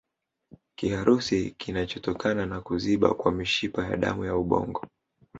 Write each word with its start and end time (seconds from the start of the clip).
Kiharusi 0.75 1.51
kinachotokana 1.51 2.45
na 2.45 2.61
kuziba 2.61 3.13
kwa 3.13 3.31
mishipa 3.31 3.85
ya 3.87 3.97
damu 3.97 4.25
ya 4.25 4.35
ubongo 4.37 4.81